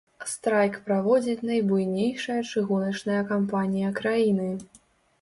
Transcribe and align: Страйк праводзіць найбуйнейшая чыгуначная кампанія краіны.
Страйк 0.29 0.79
праводзіць 0.87 1.45
найбуйнейшая 1.51 2.41
чыгуначная 2.51 3.23
кампанія 3.37 3.97
краіны. 4.05 4.53